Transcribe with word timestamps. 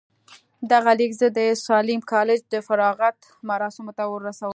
دغه 0.71 0.91
ليک 0.99 1.11
زه 1.21 1.27
د 1.37 1.39
ساليم 1.65 2.01
کالج 2.13 2.39
د 2.53 2.55
فراغت 2.67 3.17
مراسمو 3.49 3.91
ته 3.97 4.03
ورسولم. 4.07 4.49